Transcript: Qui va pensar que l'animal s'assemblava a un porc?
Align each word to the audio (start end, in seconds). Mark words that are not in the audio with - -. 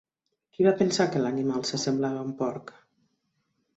Qui 0.55 0.65
va 0.67 0.71
pensar 0.79 1.05
que 1.15 1.21
l'animal 1.25 1.67
s'assemblava 1.71 2.23
a 2.25 2.27
un 2.31 2.35
porc? 2.43 2.77